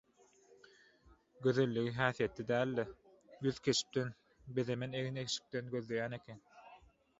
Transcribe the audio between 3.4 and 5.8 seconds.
ýüz keşpden, bezemen egin-eşikden